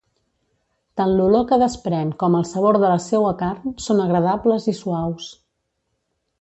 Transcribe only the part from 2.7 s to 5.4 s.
de la seua carn són agradables i suaus.